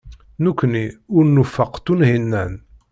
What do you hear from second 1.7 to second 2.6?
Tunhinan.